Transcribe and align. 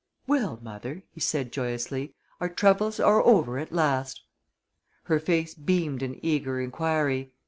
"Well, 0.25 0.57
mother," 0.63 1.03
he 1.11 1.19
said, 1.19 1.51
joyously, 1.51 2.15
"our 2.39 2.49
troubles 2.49 2.99
are 2.99 3.21
over 3.23 3.59
at 3.59 3.71
last." 3.71 4.23
Her 5.03 5.19
face 5.19 5.53
beamed 5.53 6.01
an 6.01 6.19
eager 6.25 6.59
inquiry. 6.59 7.33